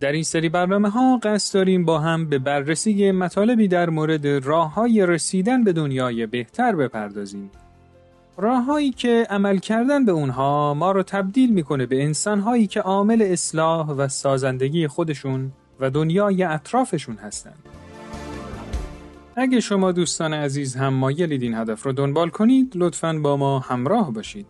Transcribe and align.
در 0.00 0.12
این 0.12 0.22
سری 0.22 0.48
برنامه 0.48 0.88
ها 0.90 1.20
قصد 1.22 1.54
داریم 1.54 1.84
با 1.84 1.98
هم 1.98 2.26
به 2.28 2.38
بررسی 2.38 3.10
مطالبی 3.10 3.68
در 3.68 3.90
مورد 3.90 4.26
راه 4.26 4.74
های 4.74 5.06
رسیدن 5.06 5.64
به 5.64 5.72
دنیای 5.72 6.26
بهتر 6.26 6.76
بپردازیم. 6.76 7.50
راههایی 8.36 8.90
که 8.90 9.26
عمل 9.30 9.58
کردن 9.58 10.04
به 10.04 10.12
اونها 10.12 10.74
ما 10.74 10.92
رو 10.92 11.02
تبدیل 11.02 11.52
می‌کنه 11.52 11.86
به 11.86 12.02
انسانهایی 12.02 12.66
که 12.66 12.80
عامل 12.80 13.22
اصلاح 13.22 13.90
و 13.90 14.08
سازندگی 14.08 14.86
خودشون 14.86 15.52
و 15.80 15.90
دنیای 15.90 16.42
اطرافشون 16.42 17.16
هستند. 17.16 17.58
اگه 19.36 19.60
شما 19.60 19.92
دوستان 19.92 20.34
عزیز 20.34 20.76
هم 20.76 20.94
مایلید 20.94 21.42
این 21.42 21.54
هدف 21.54 21.82
رو 21.82 21.92
دنبال 21.92 22.28
کنید 22.28 22.72
لطفاً 22.74 23.12
با 23.12 23.36
ما 23.36 23.58
همراه 23.58 24.12
باشید. 24.12 24.46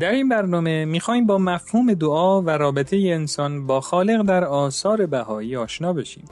در 0.00 0.12
این 0.12 0.28
برنامه 0.28 0.84
می‌خوایم 0.84 1.26
با 1.26 1.38
مفهوم 1.38 1.94
دعا 1.94 2.42
و 2.42 2.50
رابطه 2.50 2.96
انسان 2.96 3.66
با 3.66 3.80
خالق 3.80 4.22
در 4.22 4.44
آثار 4.44 5.06
بهایی 5.06 5.56
آشنا 5.56 5.92
بشیم. 5.92 6.24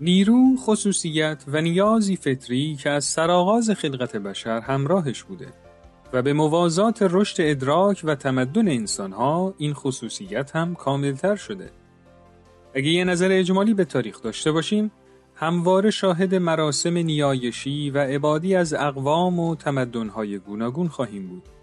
نیرو، 0.00 0.56
خصوصیت 0.58 1.44
و 1.48 1.60
نیازی 1.60 2.16
فطری 2.16 2.76
که 2.76 2.90
از 2.90 3.04
سرآغاز 3.04 3.70
خلقت 3.70 4.16
بشر 4.16 4.60
همراهش 4.60 5.22
بوده 5.22 5.46
و 6.12 6.22
به 6.22 6.32
موازات 6.32 6.98
رشد 7.10 7.36
ادراک 7.38 8.00
و 8.04 8.14
تمدن 8.14 8.68
انسانها 8.68 9.54
این 9.58 9.74
خصوصیت 9.74 10.56
هم 10.56 10.74
کاملتر 10.74 11.36
شده. 11.36 11.70
اگه 12.74 12.88
یه 12.88 13.04
نظر 13.04 13.28
اجمالی 13.32 13.74
به 13.74 13.84
تاریخ 13.84 14.22
داشته 14.22 14.52
باشیم، 14.52 14.90
همواره 15.34 15.90
شاهد 15.90 16.34
مراسم 16.34 16.96
نیایشی 16.96 17.90
و 17.90 17.98
عبادی 17.98 18.54
از 18.54 18.74
اقوام 18.74 19.38
و 19.38 19.54
تمدنهای 19.54 20.38
گوناگون 20.38 20.88
خواهیم 20.88 21.26
بود. 21.26 21.53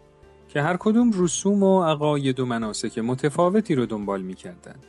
که 0.53 0.61
هر 0.61 0.77
کدوم 0.79 1.11
رسوم 1.15 1.63
و 1.63 1.83
عقاید 1.83 2.39
و 2.39 2.45
مناسک 2.45 2.97
متفاوتی 2.97 3.75
رو 3.75 3.85
دنبال 3.85 4.21
می 4.21 4.35
کردند. 4.35 4.85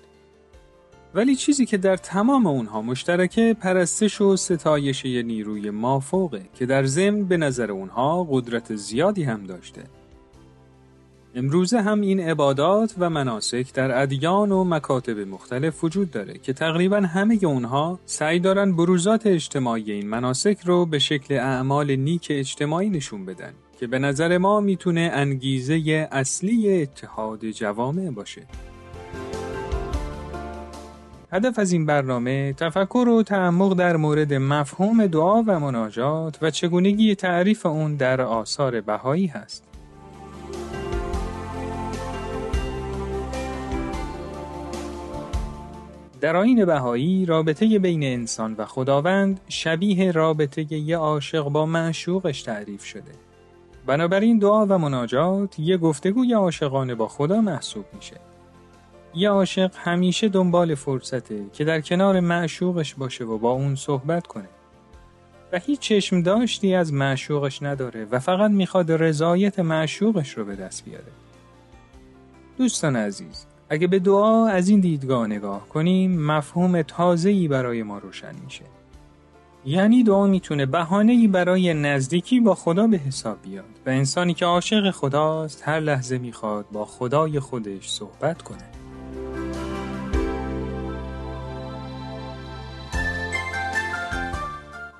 ولی 1.15 1.37
چیزی 1.37 1.67
که 1.67 1.77
در 1.77 1.97
تمام 1.97 2.47
اونها 2.47 2.83
مشترکه 2.83 3.57
پرستش 3.61 4.21
و 4.21 4.37
ستایش 4.37 5.07
نیروی 5.07 5.71
مافوقه 5.71 6.43
که 6.55 6.67
در 6.67 6.85
ضمن 6.85 7.25
به 7.25 7.37
نظر 7.37 7.71
اونها 7.71 8.25
قدرت 8.31 8.77
زیادی 8.77 9.23
هم 9.23 9.45
داشته. 9.45 9.83
امروزه 11.35 11.81
هم 11.81 12.01
این 12.01 12.21
عبادات 12.21 12.95
و 12.99 13.11
مناسک 13.11 13.75
در 13.75 14.03
ادیان 14.03 14.53
و 14.53 14.65
مکاتب 14.65 15.19
مختلف 15.19 15.85
وجود 15.85 16.11
داره 16.11 16.39
که 16.39 16.53
تقریبا 16.53 16.97
همه 16.97 17.39
اونها 17.43 17.99
سعی 18.05 18.41
دارن 18.41 18.77
بروزات 18.77 19.27
اجتماعی 19.27 19.93
این 19.93 20.09
مناسک 20.09 20.59
رو 20.65 20.87
به 20.87 20.99
شکل 20.99 21.35
اعمال 21.35 21.97
نیک 21.97 22.27
اجتماعی 22.31 22.91
نشون 22.91 23.25
بدن 23.25 23.53
که 23.81 23.87
به 23.87 23.99
نظر 23.99 24.39
ما 24.39 24.61
می‌تونه 24.61 25.11
انگیزه 25.15 26.09
اصلی 26.13 26.83
اتحاد 26.83 27.51
جوامع 27.51 28.11
باشه. 28.11 28.47
هدف 31.33 31.59
از 31.59 31.73
این 31.73 31.87
برنامه 31.87 32.53
تفکر 32.53 33.09
و 33.09 33.23
تعمق 33.23 33.75
در 33.75 33.97
مورد 33.97 34.35
مفهوم 34.35 35.07
دعا 35.07 35.43
و 35.43 35.61
مناجات 35.61 36.39
و 36.43 36.51
چگونگی 36.51 37.15
تعریف 37.15 37.67
اون 37.67 37.97
در 37.97 38.21
آثار 38.21 38.81
بهایی 38.81 39.27
هست. 39.27 39.72
در 46.23 46.37
آین 46.37 46.65
بهایی 46.65 47.27
رابطه 47.27 47.79
بین 47.79 48.03
انسان 48.03 48.55
و 48.55 48.65
خداوند 48.65 49.41
شبیه 49.49 50.13
رابطه 50.13 50.73
یه 50.73 50.97
عاشق 50.97 51.49
با 51.49 51.67
معشوقش 51.67 52.43
تعریف 52.43 52.85
شده. 52.85 53.13
بنابراین 53.87 54.39
دعا 54.39 54.67
و 54.67 54.79
مناجات 54.79 55.59
یه 55.59 55.77
گفتگوی 55.77 56.33
عاشقانه 56.33 56.95
با 56.95 57.09
خدا 57.09 57.41
محسوب 57.41 57.85
میشه. 57.93 58.17
یه 59.15 59.31
عاشق 59.31 59.71
همیشه 59.77 60.29
دنبال 60.29 60.75
فرصته 60.75 61.45
که 61.53 61.65
در 61.65 61.81
کنار 61.81 62.21
معشوقش 62.21 62.95
باشه 62.95 63.25
و 63.25 63.39
با 63.39 63.51
اون 63.51 63.75
صحبت 63.75 64.27
کنه. 64.27 64.49
و 65.53 65.59
هیچ 65.59 65.81
چشم 65.81 66.23
داشتی 66.23 66.75
از 66.75 66.93
معشوقش 66.93 67.63
نداره 67.63 68.05
و 68.05 68.19
فقط 68.19 68.51
می‌خواد 68.51 68.93
رضایت 68.93 69.59
معشوقش 69.59 70.31
رو 70.31 70.45
به 70.45 70.57
دست 70.57 70.85
بیاره. 70.85 71.13
دوستان 72.59 72.97
عزیز، 72.97 73.47
اگه 73.73 73.87
به 73.87 73.99
دعا 73.99 74.49
از 74.49 74.69
این 74.69 74.81
دیدگاه 74.81 75.27
نگاه 75.27 75.69
کنیم 75.69 76.21
مفهوم 76.23 76.83
تازه‌ای 76.83 77.49
برای 77.49 77.83
ما 77.83 77.99
روشن 77.99 78.35
میشه. 78.45 78.65
یعنی 79.65 80.03
دعا 80.03 80.27
می‌تونه 80.27 80.67
بهانه‌ای 80.67 81.29
برای 81.29 81.75
نزدیکی 81.75 82.41
با 82.41 82.55
خدا 82.55 82.87
به 82.87 82.97
حساب 82.97 83.39
بیاد 83.43 83.65
و 83.87 83.91
انسانی 83.91 84.35
که 84.35 84.47
عاشق 84.47 84.91
خداست 84.91 85.63
هر 85.69 85.81
لحظه 85.81 86.19
می‌خواد 86.19 86.65
با 86.73 86.85
خدای 86.85 87.41
خودش 87.41 87.89
صحبت 87.89 88.43
کنه. 88.43 88.65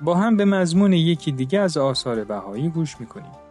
با 0.01 0.15
هم 0.15 0.37
به 0.37 0.45
مضمون 0.45 0.93
یکی 0.93 1.31
دیگه 1.31 1.59
از 1.59 1.77
آثار 1.77 2.23
بهایی 2.23 2.69
گوش 2.69 2.99
می‌کنیم. 2.99 3.42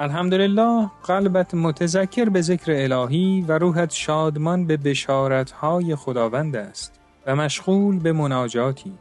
الحمدلله 0.00 0.90
قلبت 1.02 1.54
متذکر 1.54 2.28
به 2.28 2.40
ذکر 2.40 2.72
الهی 2.72 3.44
و 3.48 3.58
روحت 3.58 3.92
شادمان 3.92 4.66
به 4.66 4.76
بشارتهای 4.76 5.96
خداوند 5.96 6.56
است 6.56 7.00
و 7.26 7.36
مشغول 7.36 7.98
به 7.98 8.12
مناجاتی. 8.12 8.92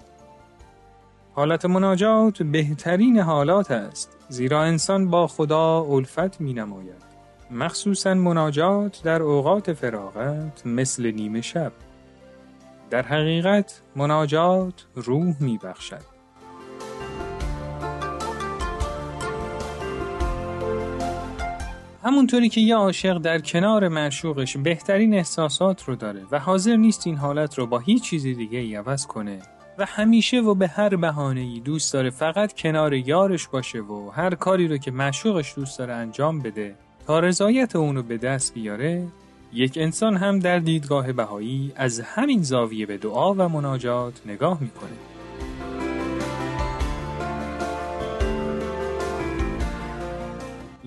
حالت 1.33 1.65
مناجات 1.65 2.43
بهترین 2.43 3.19
حالات 3.19 3.71
است 3.71 4.17
زیرا 4.29 4.63
انسان 4.63 5.09
با 5.09 5.27
خدا 5.27 5.81
الفت 5.81 6.41
می 6.41 6.53
نماید 6.53 7.03
مخصوصا 7.51 8.13
مناجات 8.13 9.01
در 9.03 9.21
اوقات 9.21 9.73
فراغت 9.73 10.65
مثل 10.65 11.11
نیمه 11.11 11.41
شب. 11.41 11.71
در 12.89 13.01
حقیقت 13.01 13.81
مناجات 13.95 14.85
روح 14.95 15.35
می 15.39 15.59
بخشد 15.63 16.18
همونطوری 22.03 22.49
که 22.49 22.61
یه 22.61 22.75
عاشق 22.75 23.17
در 23.17 23.39
کنار 23.39 23.87
معشوقش 23.87 24.57
بهترین 24.57 25.13
احساسات 25.13 25.83
رو 25.83 25.95
داره 25.95 26.21
و 26.31 26.39
حاضر 26.39 26.75
نیست 26.75 27.07
این 27.07 27.17
حالت 27.17 27.57
رو 27.57 27.67
با 27.67 27.79
هیچ 27.79 28.03
چیز 28.03 28.23
دیگه 28.23 28.59
ای 28.59 28.75
عوض 28.75 29.05
کنه 29.05 29.39
و 29.77 29.85
همیشه 29.85 30.39
و 30.39 30.53
به 30.53 30.67
هر 30.67 30.95
بهانه 30.95 31.39
ای 31.39 31.59
دوست 31.59 31.93
داره 31.93 32.09
فقط 32.09 32.53
کنار 32.53 32.93
یارش 32.93 33.47
باشه 33.47 33.79
و 33.79 34.09
هر 34.09 34.35
کاری 34.35 34.67
رو 34.67 34.77
که 34.77 34.91
معشوقش 34.91 35.55
دوست 35.55 35.79
داره 35.79 35.93
انجام 35.93 36.39
بده 36.39 36.75
تا 37.07 37.19
رضایت 37.19 37.75
اونو 37.75 38.03
به 38.03 38.17
دست 38.17 38.53
بیاره 38.53 39.07
یک 39.53 39.77
انسان 39.77 40.17
هم 40.17 40.39
در 40.39 40.59
دیدگاه 40.59 41.13
بهایی 41.13 41.71
از 41.75 41.99
همین 41.99 42.43
زاویه 42.43 42.85
به 42.85 42.97
دعا 42.97 43.33
و 43.33 43.49
مناجات 43.49 44.21
نگاه 44.25 44.57
می‌کنه. 44.61 45.18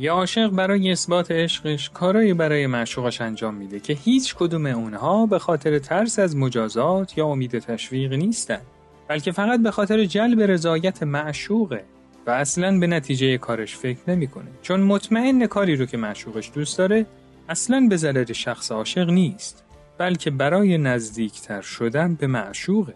یه 0.02 0.10
عاشق 0.10 0.48
برای 0.48 0.92
اثبات 0.92 1.30
عشقش 1.30 1.90
کارایی 1.90 2.34
برای 2.34 2.66
معشوقش 2.66 3.20
انجام 3.20 3.54
میده 3.54 3.80
که 3.80 3.92
هیچ 3.92 4.34
کدوم 4.34 4.66
اونها 4.66 5.26
به 5.26 5.38
خاطر 5.38 5.78
ترس 5.78 6.18
از 6.18 6.36
مجازات 6.36 7.18
یا 7.18 7.26
امید 7.26 7.58
تشویق 7.58 8.12
نیستن 8.12 8.60
بلکه 9.08 9.32
فقط 9.32 9.60
به 9.60 9.70
خاطر 9.70 10.04
جلب 10.04 10.40
رضایت 10.40 11.02
معشوقه 11.02 11.84
و 12.26 12.30
اصلا 12.30 12.78
به 12.78 12.86
نتیجه 12.86 13.38
کارش 13.38 13.76
فکر 13.76 13.98
نمی‌کنه. 14.08 14.48
چون 14.62 14.80
مطمئن 14.80 15.46
کاری 15.46 15.76
رو 15.76 15.86
که 15.86 15.96
معشوقش 15.96 16.50
دوست 16.54 16.78
داره 16.78 17.06
اصلا 17.48 17.86
به 17.90 17.96
ضرر 17.96 18.32
شخص 18.32 18.72
عاشق 18.72 19.10
نیست 19.10 19.64
بلکه 19.98 20.30
برای 20.30 20.78
نزدیکتر 20.78 21.60
شدن 21.60 22.14
به 22.14 22.26
معشوقه. 22.26 22.94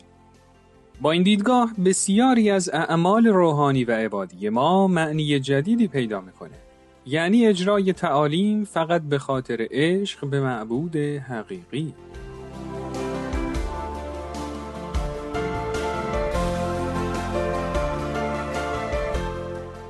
با 1.00 1.10
این 1.10 1.22
دیدگاه 1.22 1.72
بسیاری 1.84 2.50
از 2.50 2.70
اعمال 2.72 3.26
روحانی 3.26 3.84
و 3.84 3.92
عبادی 3.92 4.48
ما 4.48 4.88
معنی 4.88 5.40
جدیدی 5.40 5.88
پیدا 5.88 6.20
می‌کنه. 6.20 6.65
یعنی 7.06 7.46
اجرای 7.46 7.92
تعالیم 7.92 8.64
فقط 8.64 9.02
به 9.02 9.18
خاطر 9.18 9.66
عشق 9.70 10.26
به 10.26 10.40
معبود 10.40 10.96
حقیقی 10.96 11.94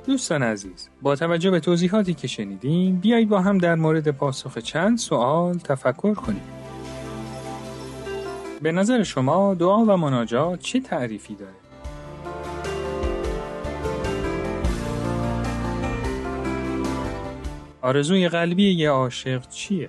دوستان 0.07 0.43
عزیز 0.43 0.89
با 1.03 1.17
توجه 1.17 1.51
به 1.51 1.61
توضیحاتی 1.61 2.15
که 2.15 2.29
شنیدیم 2.29 2.97
بیایید 2.97 3.29
با 3.29 3.41
هم 3.41 3.59
در 3.59 3.75
مورد 3.75 4.11
پاسخ 4.11 4.59
چند 4.59 4.99
سوال 4.99 5.59
تفکر 5.59 6.15
کنیم 6.15 6.43
به 8.63 8.73
نظر 8.73 9.03
شما 9.03 9.55
دعا 9.55 9.85
و 9.85 9.97
مناجات 9.97 10.61
چه 10.61 10.81
تعریفی 10.81 11.35
داره؟ 11.35 11.66
آرزوی 17.87 18.29
قلبی 18.29 18.71
یه 18.71 18.91
عاشق 18.91 19.49
چیه؟ 19.49 19.89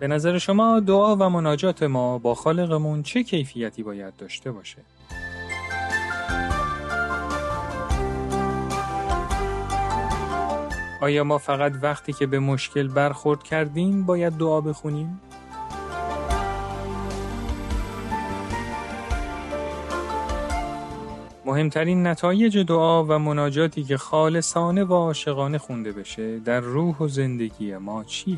به 0.00 0.06
نظر 0.06 0.38
شما 0.38 0.80
دعا 0.80 1.16
و 1.16 1.28
مناجات 1.28 1.82
ما 1.82 2.18
با 2.18 2.34
خالقمون 2.34 3.02
چه 3.02 3.22
کیفیتی 3.22 3.82
باید 3.82 4.16
داشته 4.16 4.52
باشه؟ 4.52 4.78
آیا 11.00 11.24
ما 11.24 11.38
فقط 11.38 11.72
وقتی 11.82 12.12
که 12.12 12.26
به 12.26 12.38
مشکل 12.38 12.88
برخورد 12.88 13.42
کردیم 13.42 14.02
باید 14.02 14.32
دعا 14.32 14.60
بخونیم؟ 14.60 15.20
مهمترین 21.52 22.06
نتایج 22.06 22.58
دعا 22.58 23.04
و 23.04 23.18
مناجاتی 23.18 23.84
که 23.84 23.96
خالصانه 23.96 24.84
و 24.84 24.94
عاشقانه 24.94 25.58
خونده 25.58 25.92
بشه 25.92 26.38
در 26.38 26.60
روح 26.60 26.98
و 26.98 27.08
زندگی 27.08 27.76
ما 27.76 28.04
چیه؟ 28.04 28.36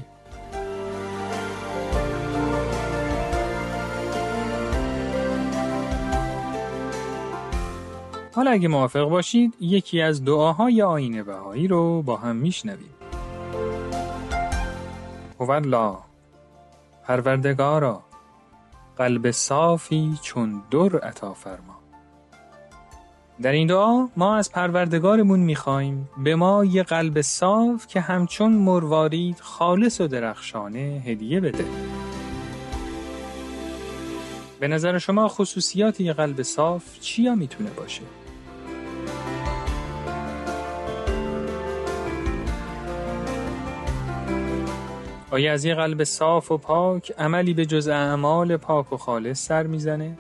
حالا 8.34 8.50
اگه 8.50 8.68
موافق 8.68 9.08
باشید 9.08 9.54
یکی 9.60 10.00
از 10.00 10.24
دعاهای 10.24 10.82
آینه 10.82 11.22
بهایی 11.22 11.68
رو 11.68 12.02
با 12.02 12.16
هم 12.16 12.36
میشنویم. 12.36 12.94
هوالله 15.40 15.96
پروردگارا 17.04 18.02
قلب 18.96 19.30
صافی 19.30 20.18
چون 20.22 20.62
در 20.70 20.98
عطا 20.98 21.32
فرما 21.32 21.83
در 23.42 23.52
این 23.52 23.66
دعا 23.66 24.08
ما 24.16 24.36
از 24.36 24.52
پروردگارمون 24.52 25.40
می‌خوایم 25.40 26.08
به 26.24 26.34
ما 26.34 26.64
یه 26.64 26.82
قلب 26.82 27.20
صاف 27.20 27.86
که 27.86 28.00
همچون 28.00 28.52
مروارید 28.52 29.40
خالص 29.40 30.00
و 30.00 30.06
درخشانه 30.06 31.02
هدیه 31.06 31.40
بده 31.40 31.64
به 34.60 34.68
نظر 34.68 34.98
شما 34.98 35.28
خصوصیات 35.28 36.00
یه 36.00 36.12
قلب 36.12 36.42
صاف 36.42 37.00
چیا 37.00 37.34
می‌تونه 37.34 37.70
باشه؟ 37.70 38.02
آیا 45.30 45.52
از 45.52 45.64
یه 45.64 45.74
قلب 45.74 46.04
صاف 46.04 46.52
و 46.52 46.58
پاک 46.58 47.12
عملی 47.18 47.54
به 47.54 47.66
جز 47.66 47.88
اعمال 47.88 48.56
پاک 48.56 48.92
و 48.92 48.96
خالص 48.96 49.46
سر 49.46 49.66
می‌زنه؟ 49.66 50.16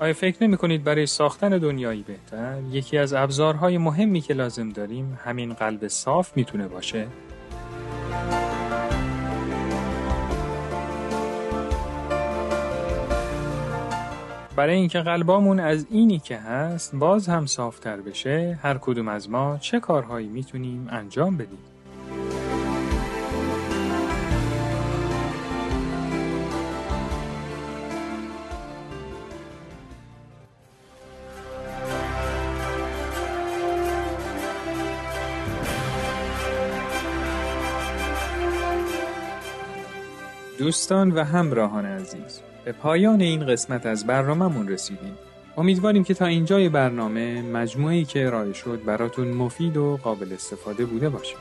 آیا 0.00 0.12
فکر 0.12 0.42
نمی 0.42 0.56
کنید 0.56 0.84
برای 0.84 1.06
ساختن 1.06 1.58
دنیایی 1.58 2.02
بهتر 2.02 2.58
یکی 2.70 2.98
از 2.98 3.12
ابزارهای 3.12 3.78
مهمی 3.78 4.20
که 4.20 4.34
لازم 4.34 4.68
داریم 4.68 5.18
همین 5.24 5.52
قلب 5.52 5.88
صاف 5.88 6.36
می‌تونه 6.36 6.68
باشه؟ 6.68 7.06
برای 14.56 14.76
اینکه 14.76 15.00
قلبامون 15.00 15.60
از 15.60 15.86
اینی 15.90 16.18
که 16.18 16.36
هست 16.36 16.94
باز 16.94 17.28
هم 17.28 17.46
صافتر 17.46 17.96
بشه 18.00 18.58
هر 18.62 18.78
کدوم 18.78 19.08
از 19.08 19.30
ما 19.30 19.58
چه 19.58 19.80
کارهایی 19.80 20.28
می‌تونیم 20.28 20.88
انجام 20.90 21.36
بدیم 21.36 21.67
دوستان 40.58 41.10
و 41.10 41.24
همراهان 41.24 41.86
عزیز 41.86 42.40
به 42.64 42.72
پایان 42.72 43.20
این 43.20 43.46
قسمت 43.46 43.86
از 43.86 44.06
برنامهمون 44.06 44.68
رسیدیم. 44.68 45.18
امیدواریم 45.56 46.04
که 46.04 46.14
تا 46.14 46.26
اینجای 46.26 46.68
برنامه 46.68 47.42
مجموعی 47.42 48.04
که 48.04 48.26
ارائه 48.26 48.52
شد 48.52 48.84
براتون 48.84 49.28
مفید 49.28 49.76
و 49.76 49.98
قابل 50.02 50.32
استفاده 50.32 50.84
بوده 50.84 51.08
باشه. 51.08 51.36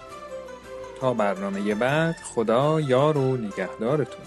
تا 0.99 1.13
برنامه 1.13 1.75
بعد 1.75 2.15
خدا 2.23 2.81
یار 2.81 3.17
و 3.17 3.37
نگهدارتون. 3.37 4.25